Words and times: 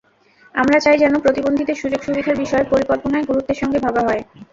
আমরা 0.55 0.77
চাই 0.79 0.97
যেন 0.97 1.13
প্রতিবন্ধীদের 1.19 1.79
সুযোগ–সুবিধার 1.81 2.35
বিষয় 2.35 2.63
পরিকল্পনায় 2.71 3.27
গুরুত্বের 3.29 3.59
সঙ্গে 3.61 3.79
ভাবা 3.79 4.01
হয়। 4.07 4.21